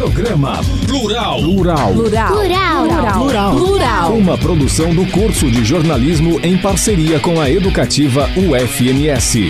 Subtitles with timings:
[0.00, 1.42] Programa Plural.
[1.42, 1.92] Plural.
[1.92, 2.32] Plural.
[2.32, 2.86] Plural.
[3.18, 3.54] Plural.
[3.54, 4.12] Plural.
[4.14, 9.40] Uma produção do curso de jornalismo em parceria com a educativa UFMS.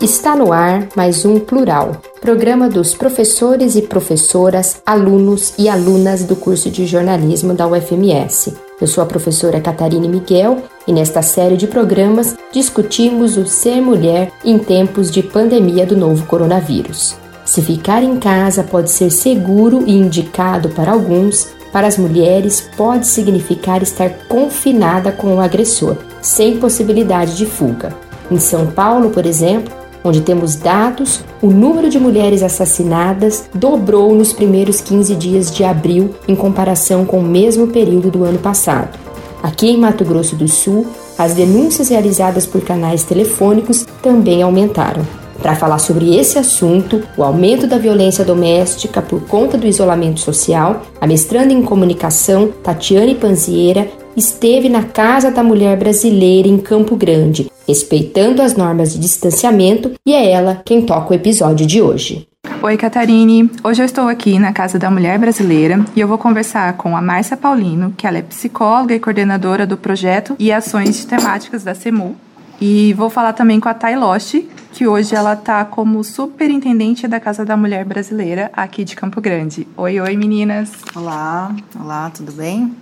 [0.00, 6.36] Está no ar mais um Plural, programa dos professores e professoras, alunos e alunas do
[6.36, 8.54] curso de jornalismo da UFMS.
[8.80, 14.30] Eu sou a professora Catarine Miguel e nesta série de programas discutimos o ser mulher
[14.44, 17.23] em tempos de pandemia do novo coronavírus.
[17.54, 23.06] Se ficar em casa pode ser seguro e indicado para alguns, para as mulheres pode
[23.06, 27.96] significar estar confinada com o agressor, sem possibilidade de fuga.
[28.28, 29.72] Em São Paulo, por exemplo,
[30.02, 36.12] onde temos dados, o número de mulheres assassinadas dobrou nos primeiros 15 dias de abril
[36.26, 38.98] em comparação com o mesmo período do ano passado.
[39.40, 45.06] Aqui em Mato Grosso do Sul, as denúncias realizadas por canais telefônicos também aumentaram.
[45.40, 50.82] Para falar sobre esse assunto, o aumento da violência doméstica por conta do isolamento social,
[51.00, 57.50] a mestranda em comunicação Tatiane Panzieira esteve na Casa da Mulher Brasileira em Campo Grande,
[57.66, 62.28] respeitando as normas de distanciamento, e é ela quem toca o episódio de hoje.
[62.62, 63.50] Oi, Catarine.
[63.62, 67.02] Hoje eu estou aqui na Casa da Mulher Brasileira e eu vou conversar com a
[67.02, 72.16] Márcia Paulino, que ela é psicóloga e coordenadora do projeto e ações temáticas da CEMU.
[72.60, 74.34] E vou falar também com a Thay Lost,
[74.72, 79.66] que hoje ela está como superintendente da Casa da Mulher Brasileira aqui de Campo Grande.
[79.76, 80.70] Oi, oi, meninas.
[80.94, 82.74] Olá, olá, tudo bem?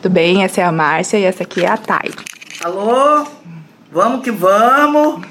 [0.00, 0.44] Tudo bem?
[0.44, 2.12] Essa é a Márcia e essa aqui é a Thay.
[2.64, 3.26] Alô?
[3.90, 5.26] Vamos que vamos.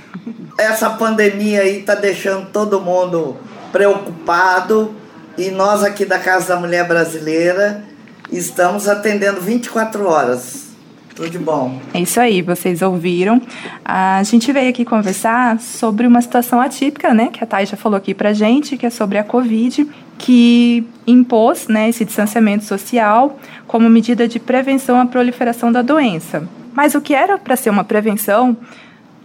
[0.57, 3.37] Essa pandemia aí tá deixando todo mundo
[3.71, 4.93] preocupado
[5.37, 7.83] e nós aqui da Casa da Mulher Brasileira
[8.31, 10.60] estamos atendendo 24 horas.
[11.15, 11.79] Tudo bom.
[11.93, 13.41] É isso aí, vocês ouviram.
[13.83, 17.97] A gente veio aqui conversar sobre uma situação atípica, né, que a Thay já falou
[17.97, 23.89] aqui pra gente, que é sobre a Covid, que impôs, né, esse distanciamento social como
[23.89, 26.47] medida de prevenção à proliferação da doença.
[26.73, 28.55] Mas o que era para ser uma prevenção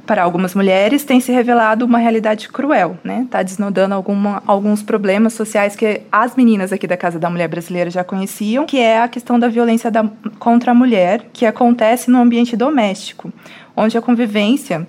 [0.07, 3.23] para algumas mulheres tem se revelado uma realidade cruel, né?
[3.25, 7.91] Está desnudando alguma, alguns problemas sociais que as meninas aqui da Casa da Mulher Brasileira
[7.91, 10.09] já conheciam, que é a questão da violência da,
[10.39, 13.33] contra a mulher, que acontece no ambiente doméstico,
[13.77, 14.87] onde a convivência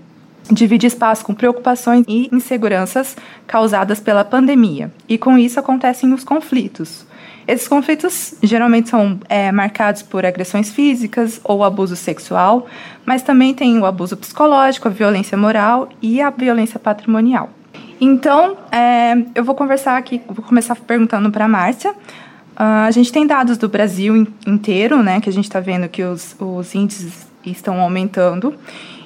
[0.51, 4.91] divide espaço com preocupações e inseguranças causadas pela pandemia.
[5.09, 7.05] E com isso acontecem os conflitos.
[7.47, 12.67] Esses conflitos geralmente são é, marcados por agressões físicas ou abuso sexual,
[13.05, 17.49] mas também tem o abuso psicológico, a violência moral e a violência patrimonial.
[18.01, 21.91] Então, é, eu vou conversar aqui, vou começar perguntando para a Márcia.
[21.91, 26.03] Uh, a gente tem dados do Brasil inteiro, né, que a gente está vendo que
[26.03, 28.55] os, os índices estão aumentando.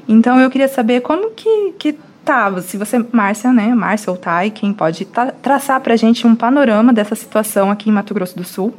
[0.08, 4.52] Então, eu queria saber como que, que Tá, se você, Márcia, né, Márcia ou Thay,
[4.52, 8.38] quem pode tra traçar para a gente um panorama dessa situação aqui em Mato Grosso
[8.38, 8.74] do Sul,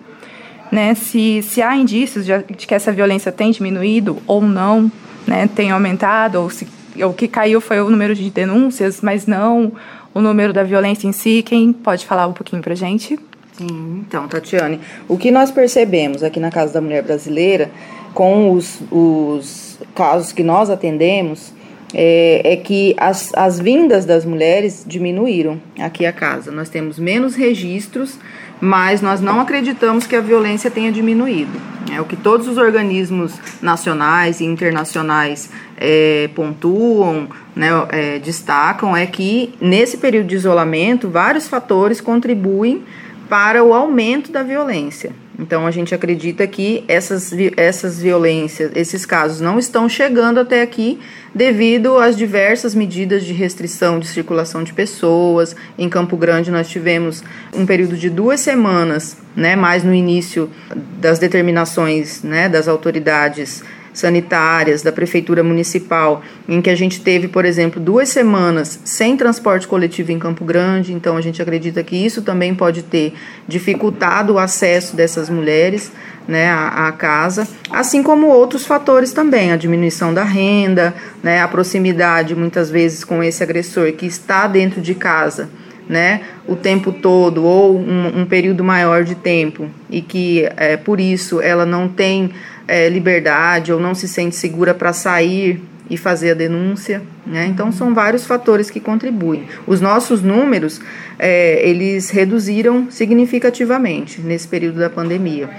[0.70, 4.90] né, se, se há indícios de, de que essa violência tem diminuído ou não,
[5.26, 6.68] né, tem aumentado, ou se
[7.04, 9.72] o que caiu foi o número de denúncias, mas não
[10.14, 13.18] o número da violência em si, quem pode falar um pouquinho para a gente?
[13.52, 17.70] Sim, então, Tatiane, o que nós percebemos aqui na Casa da Mulher Brasileira,
[18.14, 21.52] com os, os casos que nós atendemos,
[21.94, 26.50] é, é, que as, as vindas das mulheres diminuíram aqui a casa.
[26.50, 28.18] Nós temos menos registros,
[28.60, 31.60] mas nós não acreditamos que a violência tenha diminuído.
[31.92, 39.04] É o que todos os organismos nacionais e internacionais é, pontuam, né, é, destacam, é
[39.04, 42.82] que nesse período de isolamento vários fatores contribuem
[43.28, 45.21] para o aumento da violência.
[45.38, 51.00] Então a gente acredita que essas, essas violências, esses casos não estão chegando até aqui
[51.34, 55.56] devido às diversas medidas de restrição de circulação de pessoas.
[55.78, 60.50] Em Campo Grande nós tivemos um período de duas semanas, né, mais no início
[60.98, 63.62] das determinações né, das autoridades
[63.92, 69.68] sanitárias da prefeitura municipal, em que a gente teve, por exemplo, duas semanas sem transporte
[69.68, 73.14] coletivo em Campo Grande, então a gente acredita que isso também pode ter
[73.46, 75.92] dificultado o acesso dessas mulheres
[76.26, 81.48] né, à, à casa, assim como outros fatores também, a diminuição da renda, né, a
[81.48, 85.48] proximidade muitas vezes com esse agressor que está dentro de casa
[85.88, 91.00] né, o tempo todo ou um, um, período maior de tempo e que é, por
[91.00, 92.30] isso ela não tem
[92.66, 95.60] é, liberdade ou não se sente segura para sair
[95.90, 97.46] e fazer a denúncia, né?
[97.46, 99.44] Então são vários fatores que contribuem.
[99.66, 100.80] Os nossos números
[101.18, 105.50] é, eles reduziram significativamente nesse período da pandemia.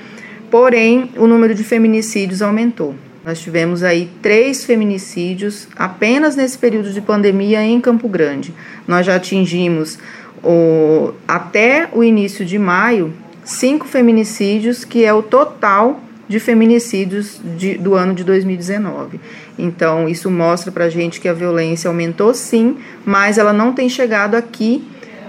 [0.49, 2.95] Porém, o número de feminicídios aumentou.
[3.25, 8.53] Nós tivemos aí três feminicídios apenas nesse período de pandemia em Campo Grande.
[8.87, 9.97] Nós já atingimos
[10.43, 13.13] o, até o início de maio,
[13.43, 16.01] cinco feminicídios, que é o total
[16.33, 19.19] de feminicídios de, do ano de 2019.
[19.55, 23.87] Então, isso mostra para a gente que a violência aumentou sim, mas ela não tem
[23.87, 24.83] chegado aqui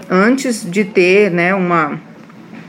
[0.09, 2.01] antes de ter né, uma,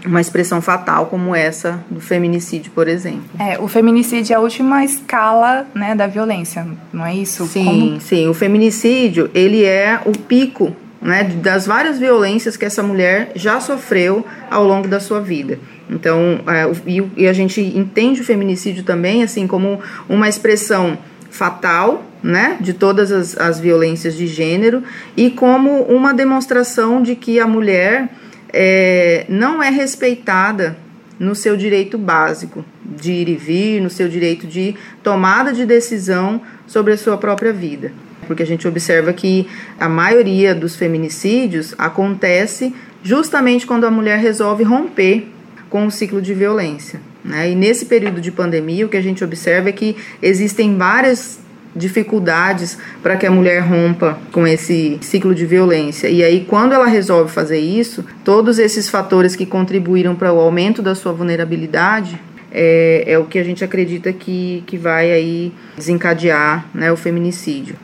[0.05, 3.25] uma expressão fatal como essa do feminicídio, por exemplo.
[3.41, 7.47] É, o feminicídio é a última escala né, da violência, não é isso?
[7.47, 8.01] Sim, como...
[8.03, 8.29] sim.
[8.29, 14.27] O feminicídio, ele é o pico né, das várias violências que essa mulher já sofreu
[14.51, 15.59] ao longo da sua vida.
[15.89, 16.71] Então, é,
[17.17, 20.99] e, a gente entende o feminicídio também assim como uma expressão
[21.31, 24.83] fatal, né, de todas as, as violências de gênero
[25.17, 28.09] e como uma demonstração de que a mulher
[28.53, 30.77] é, não é respeitada
[31.19, 36.41] no seu direito básico de ir e vir, no seu direito de tomada de decisão
[36.67, 37.93] sobre a sua própria vida.
[38.27, 39.47] Porque a gente observa que
[39.79, 45.29] a maioria dos feminicídios acontece justamente quando a mulher resolve romper
[45.69, 47.01] com o ciclo de violência.
[47.25, 47.51] Né?
[47.51, 51.39] E nesse período de pandemia, o que a gente observa é que existem várias
[51.77, 56.09] dificuldades para que a mulher rompa com esse ciclo de violência.
[56.09, 60.81] E aí, quando ela resolve fazer isso, todos esses fatores que contribuíram para o aumento
[60.81, 62.19] da sua vulnerabilidade
[62.51, 67.77] é, é, o que a gente acredita que, que vai aí desencadear né, o feminicídio.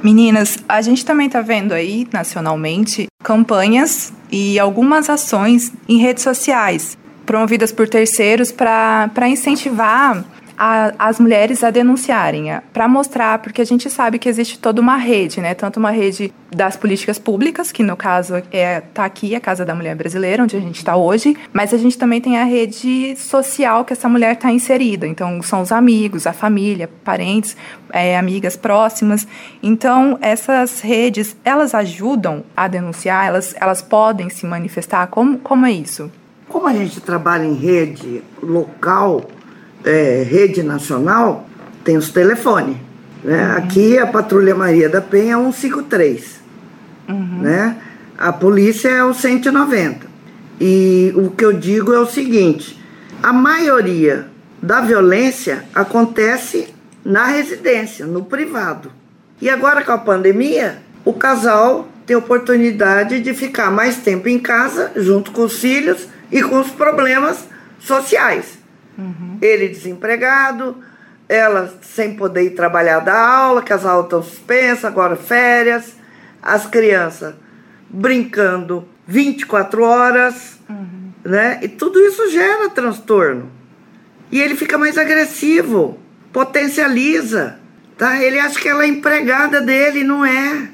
[0.00, 6.96] Meninas, a gente também está vendo aí nacionalmente campanhas e algumas ações em redes sociais
[7.32, 10.22] promovidas por terceiros para incentivar
[10.58, 14.98] a, as mulheres a denunciarem, para mostrar, porque a gente sabe que existe toda uma
[14.98, 15.54] rede, né?
[15.54, 19.74] Tanto uma rede das políticas públicas, que no caso é tá aqui a Casa da
[19.74, 23.82] Mulher Brasileira, onde a gente está hoje, mas a gente também tem a rede social
[23.86, 25.06] que essa mulher está inserida.
[25.06, 27.56] Então são os amigos, a família, parentes,
[27.90, 29.26] é, amigas próximas.
[29.62, 35.06] Então essas redes elas ajudam a denunciar, elas elas podem se manifestar.
[35.06, 36.12] Como como é isso?
[36.52, 39.26] Como a gente trabalha em rede local
[39.82, 41.48] é, rede nacional,
[41.82, 42.76] tem os telefones.
[43.24, 43.42] Né?
[43.42, 43.56] Uhum.
[43.56, 46.40] Aqui a Patrulha Maria da Penha é 153.
[47.08, 47.38] Uhum.
[47.40, 47.76] Né?
[48.18, 50.06] A polícia é o 190.
[50.60, 52.78] E o que eu digo é o seguinte:
[53.22, 54.26] a maioria
[54.62, 56.68] da violência acontece
[57.02, 58.92] na residência, no privado.
[59.40, 64.92] E agora com a pandemia, o casal tem oportunidade de ficar mais tempo em casa,
[64.94, 67.46] junto com os filhos e com os problemas
[67.78, 68.58] sociais.
[68.98, 69.38] Uhum.
[69.40, 70.76] Ele desempregado,
[71.28, 75.96] ela sem poder ir trabalhar da aula, que as aulas estão suspensas, agora férias,
[76.42, 77.34] as crianças
[77.88, 81.12] brincando 24 horas, uhum.
[81.24, 81.60] né?
[81.62, 83.50] E tudo isso gera transtorno.
[84.30, 85.98] E ele fica mais agressivo,
[86.32, 87.58] potencializa,
[87.98, 88.22] tá?
[88.22, 90.68] Ele acha que ela é empregada dele, não é.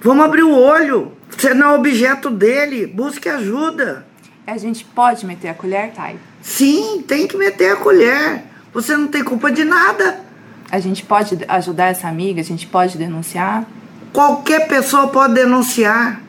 [0.00, 1.12] Vamos abrir o olho.
[1.28, 4.06] Você não é objeto dele, busque ajuda.
[4.44, 6.18] A gente pode meter a colher, Thay?
[6.40, 8.42] Sim, tem que meter a colher.
[8.74, 10.20] Você não tem culpa de nada.
[10.68, 13.64] A gente pode ajudar essa amiga, a gente pode denunciar?
[14.12, 16.20] Qualquer pessoa pode denunciar.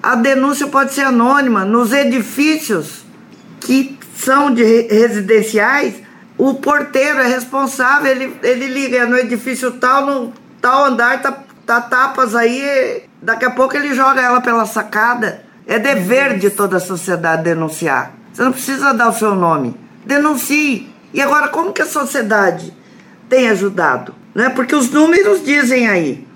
[0.00, 1.64] A denúncia pode ser anônima.
[1.64, 3.04] Nos edifícios
[3.60, 5.96] que são de residenciais,
[6.36, 11.80] o porteiro é responsável, ele, ele liga no edifício tal, no tal andar, tá, tá
[11.80, 15.47] tapas aí, daqui a pouco ele joga ela pela sacada.
[15.68, 18.14] É dever de toda a sociedade denunciar.
[18.32, 19.76] Você não precisa dar o seu nome.
[20.06, 20.90] Denuncie.
[21.12, 22.72] E agora, como que a sociedade
[23.28, 24.14] tem ajudado?
[24.34, 24.48] Né?
[24.48, 26.26] Porque os números dizem aí.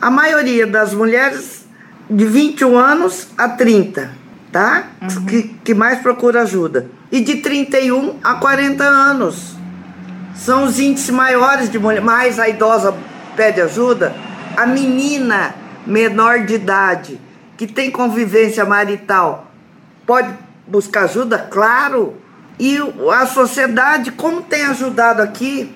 [0.00, 1.64] A maioria das mulheres
[2.10, 4.10] de 21 anos a 30,
[4.50, 4.88] tá?
[5.00, 5.24] Uhum.
[5.26, 6.88] Que, que mais procura ajuda.
[7.12, 9.54] E de 31 a 40 anos.
[10.34, 12.00] São os índices maiores de mulher.
[12.00, 12.92] Mais a idosa
[13.36, 14.16] pede ajuda.
[14.56, 15.54] A menina
[15.86, 17.20] menor de idade
[17.60, 19.52] que tem convivência marital
[20.06, 20.32] pode
[20.66, 22.16] buscar ajuda, claro.
[22.58, 22.78] E
[23.12, 25.70] a sociedade, como tem ajudado aqui,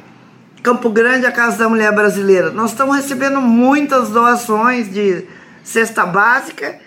[0.62, 5.26] Campo Grande, a Casa da Mulher Brasileira, nós estamos recebendo muitas doações de
[5.62, 6.78] cesta básica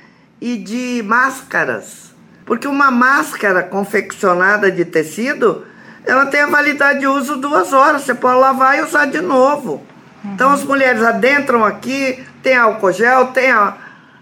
[0.42, 2.16] e de máscaras.
[2.44, 5.64] Porque uma máscara confeccionada de tecido,
[6.08, 8.02] ela tem a validade de uso duas horas.
[8.02, 9.86] Você pode lavar e usar de novo.
[10.26, 13.78] Então as mulheres adentram aqui, tem álcool gel, tem a,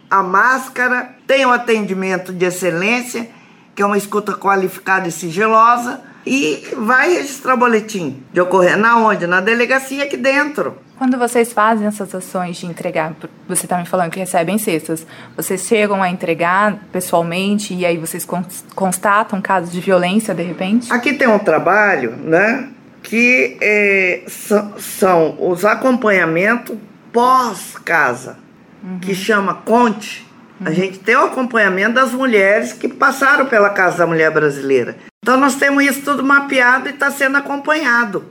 [0.10, 3.30] a máscara, tem o atendimento de excelência
[3.76, 8.78] que é uma escuta qualificada e sigilosa, e vai registrar o boletim de ocorrência.
[8.78, 9.28] Na onde?
[9.28, 10.78] Na delegacia aqui dentro.
[10.98, 13.14] Quando vocês fazem essas ações de entregar,
[13.48, 18.26] você está me falando que recebem cestas, vocês chegam a entregar pessoalmente e aí vocês
[18.74, 20.92] constatam casos de violência de repente?
[20.92, 22.70] Aqui tem um trabalho, né,
[23.04, 26.78] que é, são, são, os acompanhamentos
[27.12, 28.38] pós-casa,
[28.84, 29.00] uhum.
[29.00, 30.26] que chama CONTE,
[30.64, 34.96] A gente tem o acompanhamento das mulheres que passaram pela Casa da Mulher Brasileira.
[35.22, 38.26] Então nós temos isso tudo mapeado e está sendo acompanhado.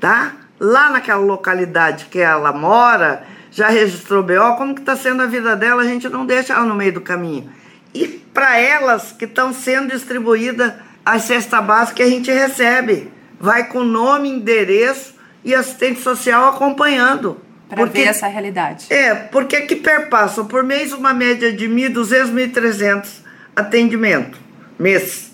[0.00, 0.32] Tá?
[0.58, 3.22] Lá naquela localidade que ela mora,
[3.52, 6.64] já registrou BO, como que está sendo a vida dela, a gente não deixa ela
[6.64, 7.50] no meio do caminho.
[7.94, 10.72] E para elas que estão sendo distribuídas
[11.04, 17.41] a cesta básica que a gente recebe, vai com nome, endereço e assistente social acompanhando.
[17.74, 18.86] Para ver essa realidade.
[18.90, 23.06] É, porque que perpassam por mês uma média de 1.200, 1.300
[23.56, 24.42] atendimentos
[24.82, 25.32] mês.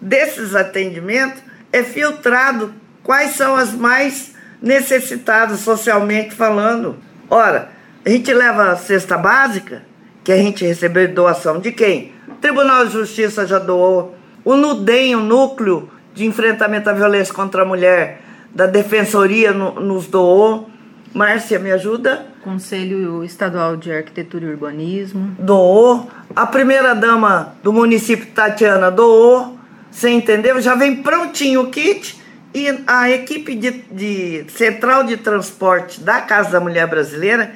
[0.00, 1.40] Desses atendimentos
[1.72, 6.96] é filtrado quais são as mais necessitadas socialmente falando.
[7.30, 7.70] Ora,
[8.04, 9.82] a gente leva a cesta básica,
[10.22, 12.12] que a gente recebeu doação de quem?
[12.28, 14.16] O Tribunal de Justiça já doou.
[14.44, 18.20] O NUDEM, o Núcleo de Enfrentamento à Violência contra a Mulher,
[18.54, 20.70] da Defensoria, no, nos doou.
[21.14, 22.26] Márcia, me ajuda?
[22.42, 25.36] Conselho Estadual de Arquitetura e Urbanismo.
[25.38, 26.10] Doou.
[26.34, 29.56] A primeira-dama do município, Tatiana, doou.
[29.92, 30.60] Você entendeu?
[30.60, 32.20] Já vem prontinho o kit.
[32.52, 37.52] E a equipe de, de central de transporte da Casa da Mulher Brasileira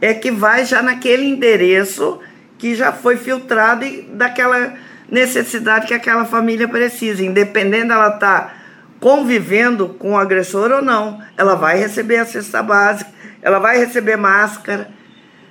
[0.00, 2.18] é que vai já naquele endereço
[2.58, 4.74] que já foi filtrado e daquela
[5.10, 8.54] necessidade que aquela família precisa, independente ela estar tá
[9.02, 13.10] convivendo com o agressor ou não, ela vai receber a cesta básica,
[13.42, 14.88] ela vai receber máscara,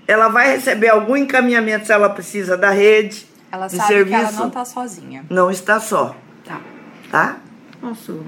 [0.08, 3.26] ela vai receber algum encaminhamento se ela precisa da rede.
[3.52, 4.18] Ela de sabe serviço.
[4.18, 5.26] que ela não está sozinha.
[5.30, 6.16] Não está só.
[6.46, 6.62] Tá.
[7.12, 7.38] Tá?
[7.82, 8.24] Posso?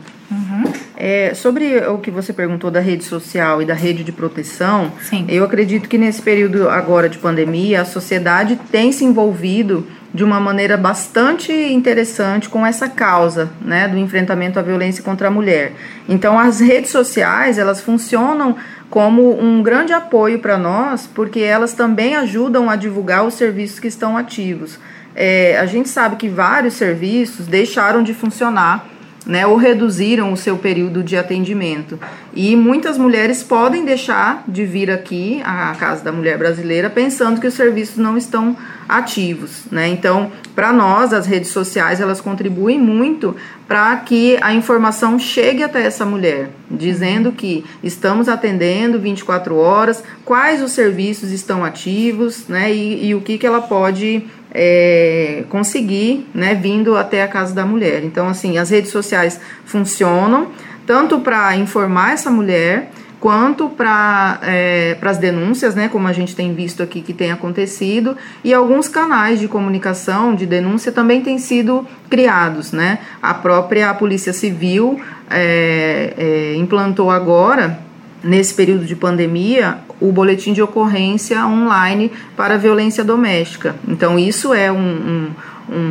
[0.98, 5.25] É, sobre o que você perguntou da rede social e da rede de proteção, Sim.
[5.30, 10.39] eu acredito que nesse período agora de pandemia, a sociedade tem se envolvido de uma
[10.39, 15.74] maneira bastante interessante com essa causa, né, do enfrentamento à violência contra a mulher.
[16.08, 18.55] Então, as redes sociais, elas funcionam
[18.89, 23.88] como um grande apoio para nós, porque elas também ajudam a divulgar os serviços que
[23.88, 24.77] estão ativos.
[25.15, 28.93] É, a gente sabe que vários serviços deixaram de funcionar
[29.25, 32.00] né, ou reduziram o seu período de atendimento.
[32.34, 37.48] E muitas mulheres podem deixar de vir aqui à Casa da Mulher Brasileira pensando que
[37.48, 39.88] os serviços não estão ativos, né?
[39.88, 43.36] Então, para nós, as redes sociais, elas contribuem muito
[43.68, 50.62] para que a informação chegue até essa mulher, dizendo que estamos atendendo 24 horas, quais
[50.62, 52.74] os serviços estão ativos, né?
[52.74, 57.66] E, e o que, que ela pode é, conseguir, né, vindo até a casa da
[57.66, 58.04] mulher.
[58.04, 60.50] Então, assim, as redes sociais funcionam
[60.86, 66.54] tanto para informar essa mulher quanto para é, as denúncias, né, como a gente tem
[66.54, 71.88] visto aqui que tem acontecido, e alguns canais de comunicação, de denúncia também têm sido
[72.10, 73.00] criados, né.
[73.22, 77.80] A própria Polícia Civil é, é, implantou agora
[78.22, 83.76] nesse período de pandemia, o boletim de ocorrência online para violência doméstica.
[83.88, 85.32] Então, isso é um, um,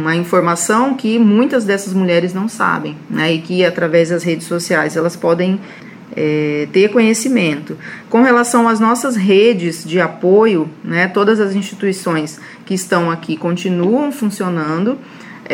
[0.00, 3.32] uma informação que muitas dessas mulheres não sabem, né?
[3.32, 5.60] E que através das redes sociais elas podem
[6.14, 7.76] é, ter conhecimento.
[8.10, 11.08] Com relação às nossas redes de apoio, né?
[11.08, 14.98] Todas as instituições que estão aqui continuam funcionando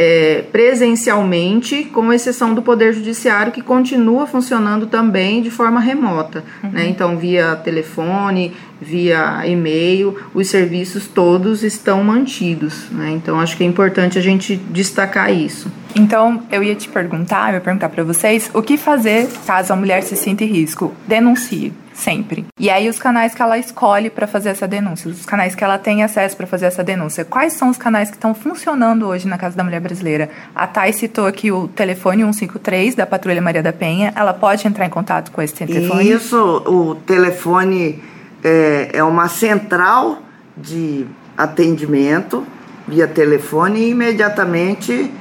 [0.00, 6.44] é, presencialmente, com exceção do Poder Judiciário, que continua funcionando também de forma remota.
[6.62, 6.70] Uhum.
[6.70, 6.86] Né?
[6.88, 12.88] Então, via telefone, via e-mail, os serviços todos estão mantidos.
[12.92, 13.10] Né?
[13.10, 15.68] Então, acho que é importante a gente destacar isso.
[15.96, 19.76] Então, eu ia te perguntar, eu ia perguntar para vocês, o que fazer caso a
[19.76, 20.94] mulher se sinta em risco?
[21.08, 22.46] Denuncie sempre.
[22.58, 25.78] E aí os canais que ela escolhe para fazer essa denúncia, os canais que ela
[25.78, 27.24] tem acesso para fazer essa denúncia.
[27.24, 30.30] Quais são os canais que estão funcionando hoje na Casa da Mulher Brasileira?
[30.54, 34.12] A Thay citou aqui o telefone 153 da Patrulha Maria da Penha.
[34.14, 36.10] Ela pode entrar em contato com esse telefone?
[36.10, 38.02] Isso, o telefone
[38.44, 40.22] é, é uma central
[40.56, 41.04] de
[41.36, 42.46] atendimento
[42.86, 45.12] via telefone e imediatamente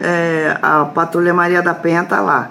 [0.00, 2.50] é, a Patrulha Maria da Penha está lá.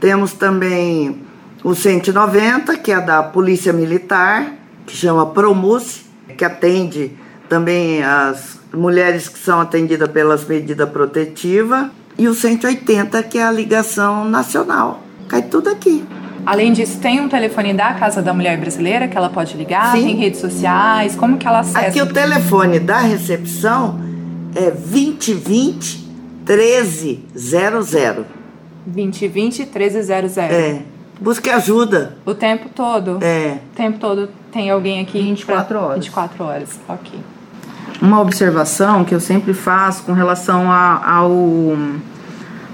[0.00, 1.25] Temos também
[1.66, 4.52] o 190, que é da Polícia Militar,
[4.86, 6.02] que chama Promus,
[6.38, 7.10] que atende
[7.48, 11.88] também as mulheres que são atendidas pelas medidas protetivas.
[12.16, 15.02] E o 180, que é a ligação nacional.
[15.26, 16.04] Cai tudo aqui.
[16.46, 19.90] Além disso, tem um telefone da Casa da Mulher Brasileira que ela pode ligar?
[19.90, 20.04] Sim.
[20.04, 21.16] Tem redes sociais?
[21.16, 21.80] Como que ela acessa?
[21.80, 24.00] Aqui o telefone da recepção
[24.54, 26.06] é 2020
[26.46, 28.24] 1300.
[28.86, 30.38] 2020 1300.
[30.38, 30.95] É.
[31.20, 32.16] Busque ajuda.
[32.24, 33.18] O tempo todo?
[33.22, 33.58] É.
[33.72, 35.80] O tempo todo tem alguém aqui 24 pra...
[35.80, 36.04] horas.
[36.04, 37.20] 24 horas, ok.
[38.00, 41.32] Uma observação que eu sempre faço com relação a, ao,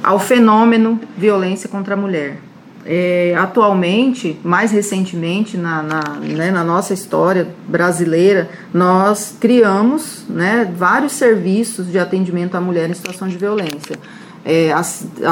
[0.03, 2.39] ao fenômeno violência contra a mulher.
[2.85, 11.13] é, atualmente, mais recentemente na, na, né, na, nossa história brasileira, nós criamos né, vários
[11.13, 13.97] serviços de atendimento à mulher em situação de violência.
[14.45, 14.83] É, a,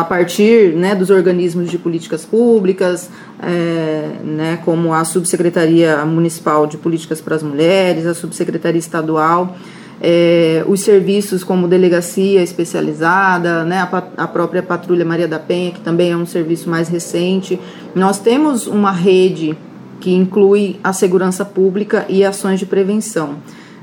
[0.00, 3.10] a, partir né, dos organismos de políticas públicas,
[3.42, 9.56] é, né, como a Subsecretaria Municipal de Políticas para as Mulheres, a Subsecretaria Estadual
[10.00, 15.80] é, os serviços como delegacia especializada, né, a, a, própria Patrulha Maria da Penha, que
[15.80, 17.60] também é um serviço mais recente.
[17.94, 19.56] Nós temos uma rede
[20.00, 23.36] que inclui a segurança pública e ações de prevenção.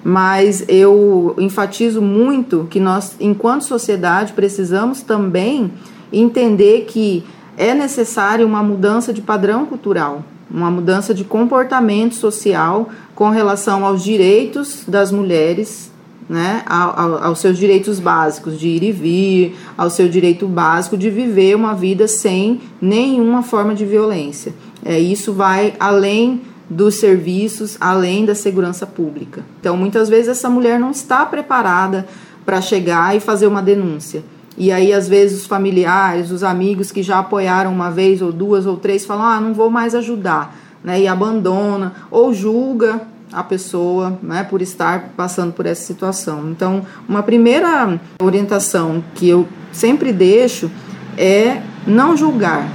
[0.03, 5.71] Mas eu enfatizo muito que nós, enquanto sociedade, precisamos também
[6.11, 7.23] entender que
[7.57, 14.03] é necessária uma mudança de padrão cultural, uma mudança de comportamento social com relação aos
[14.03, 15.91] direitos das mulheres
[16.29, 21.09] né, ao, aos seus direitos básicos de ir e vir, ao seu direito básico de
[21.09, 24.53] viver uma vida sem nenhuma forma de violência.
[24.83, 29.43] É, isso vai além dos serviços, além da segurança pública.
[29.59, 32.07] Então, muitas vezes essa mulher não está preparada
[32.45, 34.23] para chegar e fazer uma denúncia.
[34.57, 38.65] E aí, às vezes, os familiares, os amigos que já apoiaram uma vez ou duas
[38.65, 40.99] ou três falam: ah, não vou mais ajudar, né?
[40.99, 46.49] E abandona ou julga a pessoa, né, por estar passando por essa situação.
[46.49, 50.71] Então, uma primeira orientação que eu sempre deixo
[51.17, 52.67] é não julgar,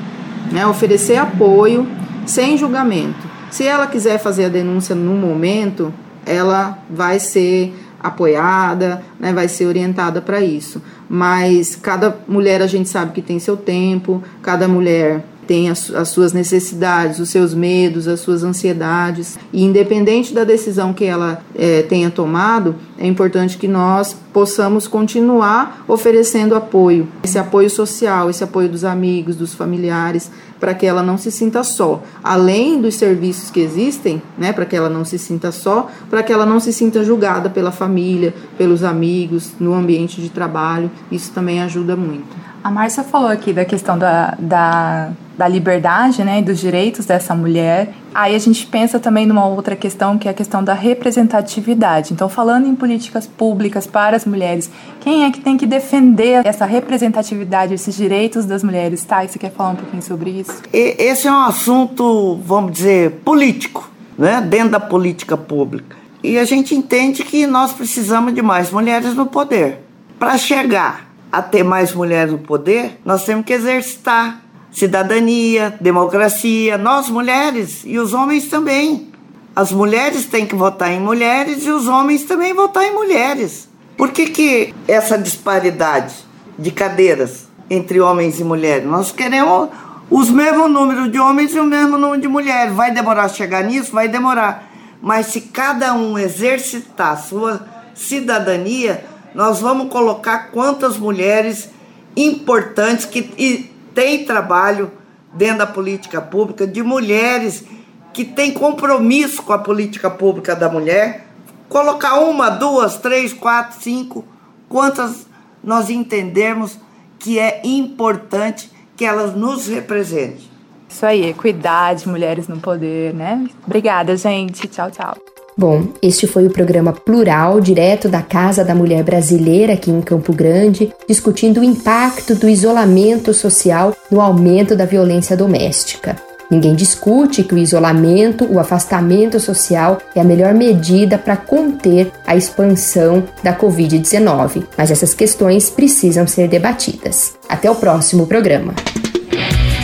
[0.50, 1.88] né, oferecer apoio
[2.26, 3.31] sem julgamento.
[3.52, 5.92] Se ela quiser fazer a denúncia no momento,
[6.25, 10.80] ela vai ser apoiada, né, vai ser orientada para isso.
[11.06, 16.09] Mas cada mulher a gente sabe que tem seu tempo, cada mulher tem as, as,
[16.09, 19.38] suas necessidades, os seus medos, as suas ansiedades.
[19.52, 25.85] E independente da decisão que ela é, tenha tomado, é importante que nós possamos continuar
[25.87, 30.30] oferecendo apoio, esse apoio social, esse apoio dos amigos, dos familiares,
[30.62, 32.00] para que ela não se sinta só.
[32.23, 36.33] Além dos serviços que existem, né, para que ela não se sinta só, para que
[36.33, 40.88] ela não se sinta julgada pela família, pelos amigos, no ambiente de trabalho.
[41.11, 42.41] Isso também ajuda muito.
[42.62, 47.34] A Márcia falou aqui da questão da, da, da liberdade né, e dos direitos dessa
[47.34, 47.93] mulher.
[48.15, 52.13] Aí a gente pensa também numa outra questão, que é a questão da representatividade.
[52.13, 56.65] Então, falando em políticas públicas para as mulheres, quem é que tem que defender essa
[56.65, 59.04] representatividade, esses direitos das mulheres?
[59.04, 60.63] Tá, você quer falar um pouquinho sobre isso?
[60.73, 64.41] Esse é um assunto, vamos dizer, político, né?
[64.41, 65.97] dentro da política pública.
[66.23, 69.80] E a gente entende que nós precisamos de mais mulheres no poder.
[70.17, 77.08] Para chegar a ter mais mulheres no poder, nós temos que exercitar cidadania, democracia, nós
[77.08, 79.10] mulheres e os homens também.
[79.56, 83.68] As mulheres têm que votar em mulheres e os homens também votar em mulheres.
[83.97, 86.14] Por que, que essa disparidade
[86.58, 88.86] de cadeiras entre homens e mulheres?
[88.86, 89.68] Nós queremos
[90.10, 92.75] os mesmos números de homens e o mesmo número de mulheres.
[92.75, 93.92] Vai demorar chegar nisso?
[93.92, 94.71] Vai demorar.
[95.02, 101.71] Mas se cada um exercitar sua cidadania, nós vamos colocar quantas mulheres
[102.16, 104.90] importantes que têm trabalho
[105.32, 107.64] dentro da política pública, de mulheres
[108.12, 111.26] que têm compromisso com a política pública da mulher,
[111.68, 114.25] colocar uma, duas, três, quatro, cinco,
[114.68, 115.26] quantas
[115.64, 116.78] nós entendemos
[117.18, 120.50] que é importante que elas nos representem.
[120.88, 123.49] Isso aí, equidade, mulheres no poder, né?
[123.66, 124.68] Obrigada, gente.
[124.68, 125.31] Tchau, tchau.
[125.56, 130.32] Bom, este foi o programa Plural, direto da Casa da Mulher Brasileira aqui em Campo
[130.32, 136.17] Grande, discutindo o impacto do isolamento social no aumento da violência doméstica.
[136.50, 142.36] Ninguém discute que o isolamento, o afastamento social é a melhor medida para conter a
[142.36, 147.34] expansão da Covid-19, mas essas questões precisam ser debatidas.
[147.49, 148.75] Até o próximo programa.